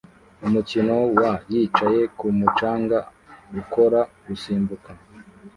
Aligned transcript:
Umukino 0.45 0.95
wa 1.19 1.31
yicaye 1.51 2.01
kumu 2.17 2.45
canga 2.57 2.99
ukora 3.61 3.99
gusimbuka 4.25 4.89